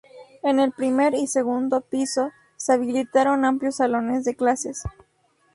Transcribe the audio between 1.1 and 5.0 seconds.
y segundo piso se habilitaron amplios salones de clases.